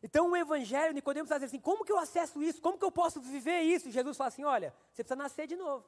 [0.00, 2.62] Então o Evangelho, Nicodemos fala assim: como que eu acesso isso?
[2.62, 3.90] Como que eu posso viver isso?
[3.90, 5.84] Jesus fala assim: olha, você precisa nascer de novo.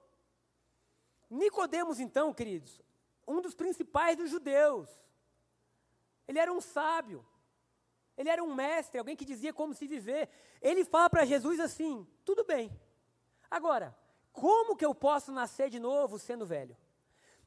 [1.30, 2.80] Nicodemos, então, queridos,
[3.26, 4.88] um dos principais dos judeus.
[6.26, 7.24] Ele era um sábio.
[8.16, 10.28] Ele era um mestre, alguém que dizia como se viver.
[10.62, 12.70] Ele fala para Jesus assim: tudo bem.
[13.50, 13.96] Agora,
[14.32, 16.76] como que eu posso nascer de novo sendo velho?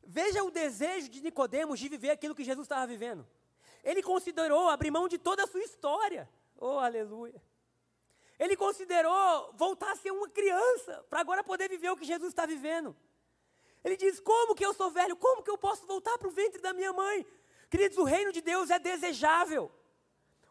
[0.03, 3.27] Veja o desejo de Nicodemos de viver aquilo que Jesus estava vivendo.
[3.83, 6.29] Ele considerou abrir mão de toda a sua história.
[6.57, 7.41] Oh, aleluia.
[8.39, 12.45] Ele considerou voltar a ser uma criança, para agora poder viver o que Jesus está
[12.45, 12.95] vivendo.
[13.83, 15.15] Ele diz: Como que eu sou velho?
[15.15, 17.25] Como que eu posso voltar para o ventre da minha mãe?
[17.69, 19.71] Queridos, o reino de Deus é desejável.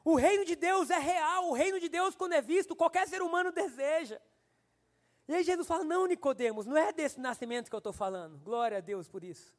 [0.07, 3.23] O reino de Deus é real, o reino de Deus, quando é visto, qualquer ser
[3.23, 4.21] humano deseja.
[5.27, 8.39] E aí Jesus fala: Não, Nicodemos, não é desse nascimento que eu estou falando.
[8.39, 9.53] Glória a Deus por isso.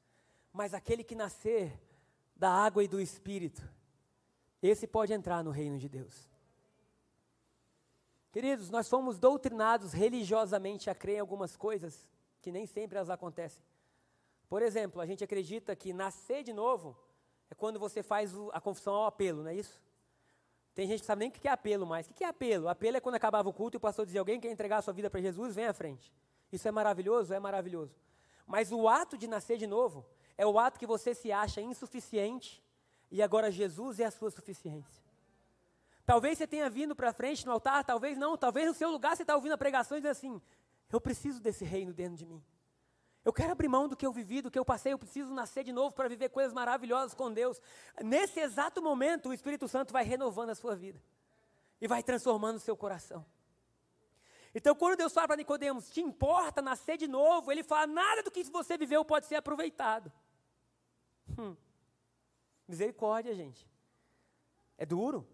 [0.53, 1.77] Mas aquele que nascer
[2.33, 3.62] da água e do Espírito,
[4.63, 6.29] esse pode entrar no reino de Deus.
[8.31, 12.07] Queridos, nós fomos doutrinados religiosamente a crer em algumas coisas
[12.41, 13.62] que nem sempre elas acontecem.
[14.47, 16.97] Por exemplo, a gente acredita que nascer de novo
[17.49, 19.86] é quando você faz a confissão ao apelo, não é isso?
[20.77, 22.07] Tem gente que sabe nem o que é apelo mais.
[22.07, 22.69] O que é apelo?
[22.69, 24.93] Apelo é quando acabava o culto e o pastor dizia: alguém quer entregar a sua
[24.93, 26.13] vida para Jesus, vem à frente.
[26.51, 27.33] Isso é maravilhoso?
[27.33, 27.95] É maravilhoso.
[28.45, 30.05] Mas o ato de nascer de novo
[30.37, 32.63] é o ato que você se acha insuficiente
[33.09, 35.03] e agora Jesus é a sua suficiência.
[36.05, 39.23] Talvez você tenha vindo para frente no altar, talvez não, talvez no seu lugar você
[39.23, 40.39] está ouvindo a pregação e diz assim:
[40.91, 42.43] eu preciso desse reino dentro de mim.
[43.27, 45.61] Eu quero abrir mão do que eu vivi, do que eu passei, eu preciso nascer
[45.61, 47.61] de novo para viver coisas maravilhosas com Deus.
[48.01, 51.03] Nesse exato momento, o Espírito Santo vai renovando a sua vida
[51.81, 53.25] e vai transformando o seu coração.
[54.55, 58.31] Então, quando Deus fala para Nicodemos, te importa nascer de novo, ele fala, nada do
[58.31, 60.09] que você viveu pode ser aproveitado.
[61.37, 61.53] Hum.
[62.65, 63.69] Misericórdia, gente.
[64.77, 65.27] É duro.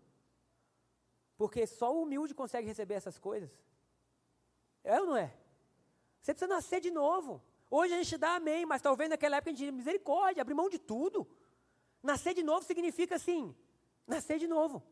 [1.37, 3.51] Porque só o humilde consegue receber essas coisas.
[4.83, 5.31] É ou não é?
[6.19, 7.52] Você precisa nascer de novo.
[7.75, 10.77] Hoje a gente dá amém, mas talvez naquela época a gente misericórdia, abrir mão de
[10.77, 11.27] tudo.
[12.03, 13.55] Nascer de novo significa assim,
[14.05, 14.83] nascer de novo.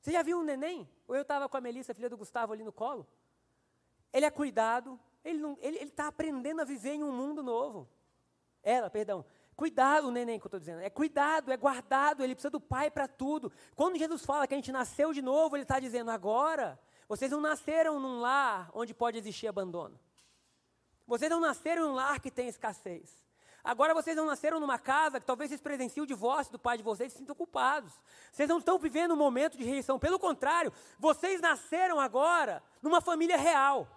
[0.00, 0.88] Você já viu um neném?
[1.06, 3.06] Ou eu estava com a Melissa, filha do Gustavo, ali no colo?
[4.10, 7.86] Ele é cuidado, ele está aprendendo a viver em um mundo novo.
[8.62, 9.26] Ela, perdão.
[9.54, 10.80] Cuidado, o neném que eu estou dizendo.
[10.80, 13.52] É cuidado, é guardado, ele precisa do pai para tudo.
[13.76, 17.42] Quando Jesus fala que a gente nasceu de novo, ele está dizendo: agora, vocês não
[17.42, 20.00] nasceram num lar onde pode existir abandono.
[21.08, 23.08] Vocês não nasceram em um lar que tem escassez.
[23.64, 26.82] Agora vocês não nasceram numa casa que talvez vocês presenciem o divórcio do pai de
[26.82, 27.92] vocês e se sintam culpados.
[28.30, 29.98] Vocês não estão vivendo um momento de rejeição.
[29.98, 33.88] Pelo contrário, vocês nasceram agora numa família real.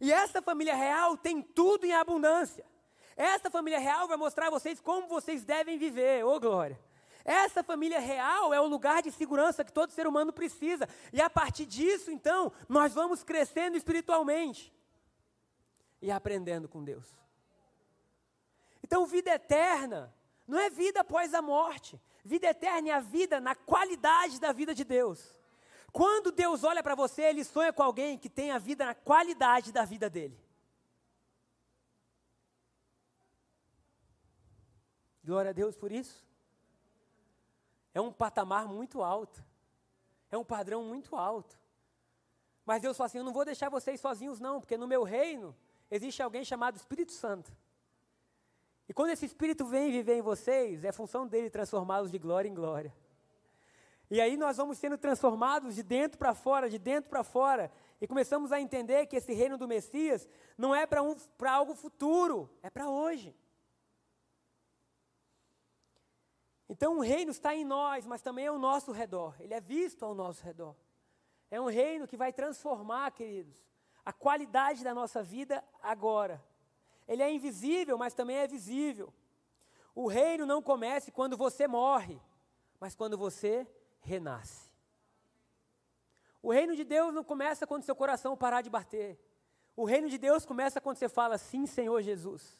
[0.00, 2.64] E essa família real tem tudo em abundância.
[3.16, 6.24] Essa família real vai mostrar a vocês como vocês devem viver.
[6.24, 6.78] Ô oh, glória!
[7.24, 10.88] Essa família real é o lugar de segurança que todo ser humano precisa.
[11.12, 14.72] E a partir disso, então, nós vamos crescendo espiritualmente
[16.02, 17.06] e aprendendo com Deus.
[18.82, 20.12] Então, vida eterna
[20.46, 21.98] não é vida após a morte.
[22.24, 25.40] Vida eterna é a vida na qualidade da vida de Deus.
[25.92, 29.72] Quando Deus olha para você, Ele sonha com alguém que tem a vida na qualidade
[29.72, 30.38] da vida dele.
[35.24, 36.26] Glória a Deus por isso.
[37.94, 39.44] É um patamar muito alto.
[40.30, 41.56] É um padrão muito alto.
[42.64, 45.54] Mas Deus fala assim: Eu não vou deixar vocês sozinhos, não, porque no meu reino
[45.94, 47.52] existe alguém chamado Espírito Santo.
[48.88, 52.54] E quando esse Espírito vem viver em vocês, é função dele transformá-los de glória em
[52.54, 52.92] glória.
[54.10, 57.70] E aí nós vamos sendo transformados de dentro para fora, de dentro para fora.
[58.00, 61.14] E começamos a entender que esse reino do Messias não é para um,
[61.46, 63.34] algo futuro, é para hoje.
[66.68, 69.34] Então o reino está em nós, mas também é ao nosso redor.
[69.38, 70.74] Ele é visto ao nosso redor.
[71.50, 73.62] É um reino que vai transformar, queridos,
[74.04, 76.42] a qualidade da nossa vida agora.
[77.06, 79.12] Ele é invisível, mas também é visível.
[79.94, 82.20] O reino não começa quando você morre,
[82.80, 83.66] mas quando você
[84.00, 84.70] renasce.
[86.42, 89.18] O reino de Deus não começa quando seu coração parar de bater.
[89.76, 92.58] O reino de Deus começa quando você fala: Sim, Senhor Jesus.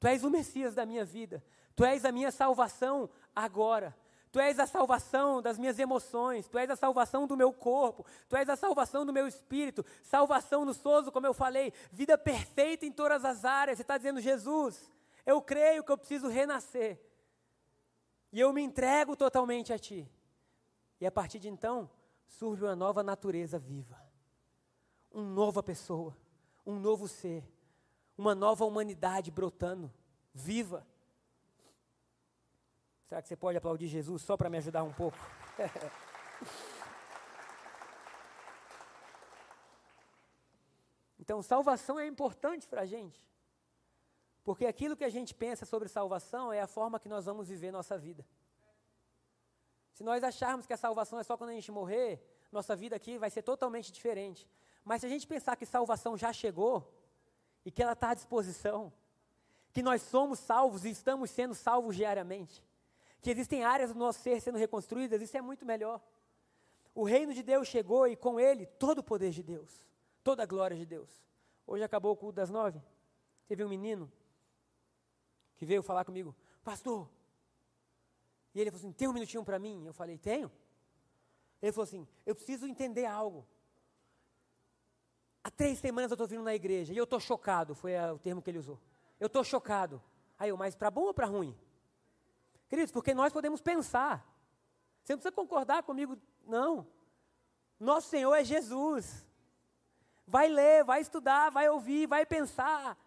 [0.00, 1.44] Tu és o Messias da minha vida.
[1.76, 3.96] Tu és a minha salvação agora.
[4.34, 8.34] Tu és a salvação das minhas emoções, Tu és a salvação do meu corpo, Tu
[8.34, 12.90] és a salvação do meu espírito, salvação no sozo, como eu falei, vida perfeita em
[12.90, 13.78] todas as áreas.
[13.78, 14.90] Você está dizendo, Jesus,
[15.24, 17.00] eu creio que eu preciso renascer.
[18.32, 20.10] E eu me entrego totalmente a Ti.
[21.00, 21.88] E a partir de então,
[22.26, 24.02] surge uma nova natureza viva.
[25.12, 26.12] Uma nova pessoa,
[26.66, 27.48] um novo ser,
[28.18, 29.94] uma nova humanidade brotando,
[30.34, 30.84] viva.
[33.08, 35.16] Será que você pode aplaudir Jesus só para me ajudar um pouco?
[41.18, 43.22] então, salvação é importante para a gente.
[44.42, 47.70] Porque aquilo que a gente pensa sobre salvação é a forma que nós vamos viver
[47.70, 48.26] nossa vida.
[49.92, 53.16] Se nós acharmos que a salvação é só quando a gente morrer, nossa vida aqui
[53.16, 54.48] vai ser totalmente diferente.
[54.84, 56.92] Mas se a gente pensar que salvação já chegou
[57.64, 58.92] e que ela está à disposição,
[59.72, 62.62] que nós somos salvos e estamos sendo salvos diariamente,
[63.24, 65.98] que existem áreas do nosso ser sendo reconstruídas, isso é muito melhor.
[66.94, 69.88] O reino de Deus chegou e com ele todo o poder de Deus,
[70.22, 71.10] toda a glória de Deus.
[71.66, 72.82] Hoje acabou o culto das nove.
[73.46, 74.12] Teve um menino
[75.56, 77.08] que veio falar comigo, pastor.
[78.54, 79.86] E ele falou assim: tem um minutinho para mim?
[79.86, 80.52] Eu falei: tenho.
[81.62, 83.46] Ele falou assim: eu preciso entender algo.
[85.42, 88.42] Há três semanas eu estou vindo na igreja e eu estou chocado, foi o termo
[88.42, 88.78] que ele usou.
[89.18, 90.02] Eu estou chocado.
[90.38, 91.56] Aí eu, mas para bom ou para ruim?
[92.74, 94.26] Queridos, porque nós podemos pensar.
[95.00, 96.84] Você não precisa concordar comigo, não.
[97.78, 99.24] Nosso Senhor é Jesus.
[100.26, 102.98] Vai ler, vai estudar, vai ouvir, vai pensar.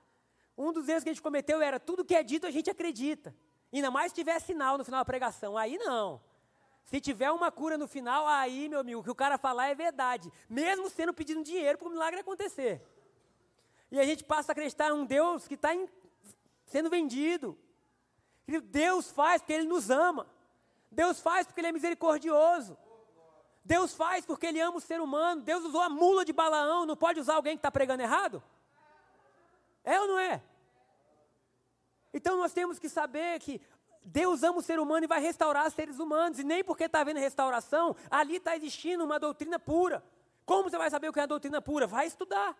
[0.57, 3.35] Um dos erros que a gente cometeu era tudo que é dito a gente acredita.
[3.73, 5.57] Ainda mais se tiver sinal no final da pregação.
[5.57, 6.21] Aí não.
[6.85, 9.75] Se tiver uma cura no final, aí, meu amigo, o que o cara falar é
[9.75, 10.31] verdade.
[10.47, 12.81] Mesmo sendo pedindo dinheiro para o milagre acontecer.
[13.91, 15.71] E a gente passa a acreditar em um Deus que está
[16.67, 17.59] sendo vendido.
[18.47, 20.27] Deus faz porque Ele nos ama.
[20.91, 22.77] Deus faz porque Ele é misericordioso.
[23.63, 25.41] Deus faz porque Ele ama o ser humano.
[25.41, 28.41] Deus usou a mula de Balaão, não pode usar alguém que está pregando errado?
[29.83, 30.41] É ou não é?
[32.13, 33.61] Então nós temos que saber que
[34.03, 36.39] Deus ama o ser humano e vai restaurar os seres humanos.
[36.39, 40.03] E nem porque está havendo restauração, ali está existindo uma doutrina pura.
[40.45, 41.85] Como você vai saber o que é a doutrina pura?
[41.85, 42.57] Vai estudar.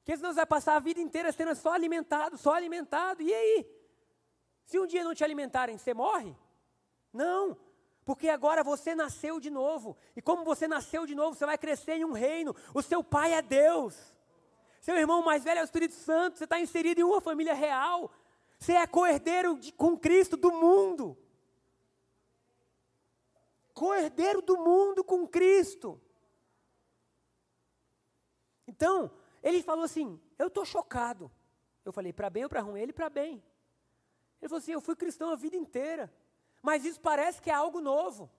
[0.00, 3.22] Porque senão você vai passar a vida inteira sendo só alimentado, só alimentado.
[3.22, 3.79] E aí?
[4.70, 6.32] Se um dia não te alimentarem, você morre?
[7.12, 7.58] Não,
[8.04, 9.96] porque agora você nasceu de novo.
[10.14, 12.54] E como você nasceu de novo, você vai crescer em um reino.
[12.72, 13.96] O seu pai é Deus.
[14.80, 16.38] Seu irmão mais velho é o Espírito Santo.
[16.38, 18.12] Você está inserido em uma família real.
[18.60, 21.18] Você é co-herdeiro com Cristo do mundo.
[23.74, 26.00] Co-herdeiro do mundo com Cristo.
[28.68, 29.10] Então,
[29.42, 31.28] ele falou assim: Eu estou chocado.
[31.84, 32.80] Eu falei: Para bem ou para ruim?
[32.80, 33.42] Ele para bem.
[34.40, 36.12] Ele falou assim: Eu fui cristão a vida inteira,
[36.62, 38.30] mas isso parece que é algo novo.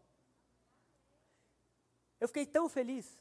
[2.20, 3.20] Eu fiquei tão feliz.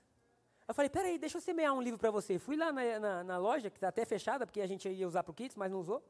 [0.67, 2.39] Eu falei: Peraí, deixa eu semear um livro para você.
[2.39, 5.23] Fui lá na, na, na loja, que está até fechada, porque a gente ia usar
[5.23, 6.03] para o Kids, mas não usou.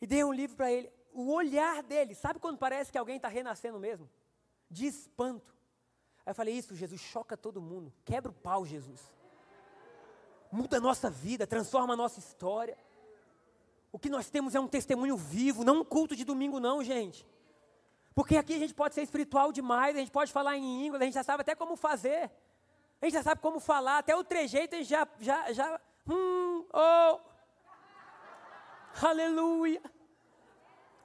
[0.00, 0.92] E dei um livro para ele.
[1.12, 4.10] O olhar dele, sabe quando parece que alguém está renascendo mesmo?
[4.68, 5.54] De espanto.
[6.24, 7.92] Aí eu falei: Isso, Jesus, choca todo mundo.
[8.04, 9.00] Quebra o pau, Jesus.
[10.50, 12.78] Muda a nossa vida, transforma a nossa história.
[13.94, 17.24] O que nós temos é um testemunho vivo, não um culto de domingo, não, gente.
[18.12, 21.04] Porque aqui a gente pode ser espiritual demais, a gente pode falar em línguas, a
[21.04, 22.28] gente já sabe até como fazer.
[23.00, 26.66] A gente já sabe como falar, até o trejeito a gente já, já, já, hum,
[26.72, 27.20] oh,
[29.00, 29.80] aleluia.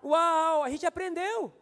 [0.03, 1.53] Uau, a gente aprendeu.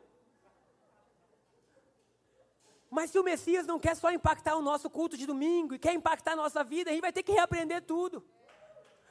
[2.89, 5.93] Mas se o Messias não quer só impactar o nosso culto de domingo e quer
[5.93, 8.23] impactar a nossa vida, a gente vai ter que reaprender tudo.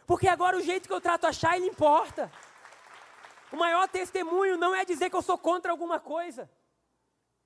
[0.07, 2.31] Porque agora o jeito que eu trato a Shine importa.
[3.53, 6.49] O maior testemunho não é dizer que eu sou contra alguma coisa.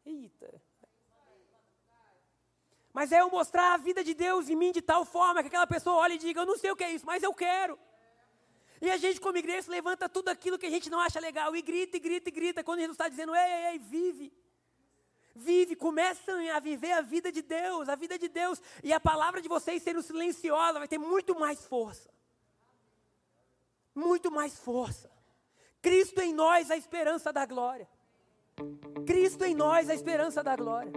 [0.04, 0.60] Eita.
[2.92, 5.66] Mas é eu mostrar a vida de Deus em mim de tal forma que aquela
[5.66, 7.78] pessoa olhe e diga: Eu não sei o que é isso, mas eu quero.
[8.82, 11.62] E a gente, como igreja, levanta tudo aquilo que a gente não acha legal e
[11.62, 14.32] grita, e grita, e grita, quando Jesus está dizendo: Ei, ei, ei, vive.
[15.34, 18.60] Vive, começam a viver a vida de Deus, a vida de Deus.
[18.82, 22.10] E a palavra de vocês sendo silenciosa vai ter muito mais força
[23.94, 25.10] muito mais força.
[25.82, 27.88] Cristo em nós, a esperança da glória.
[29.06, 30.92] Cristo em nós, a esperança da glória.